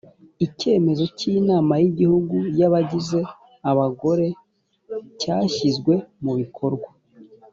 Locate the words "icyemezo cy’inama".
0.45-1.73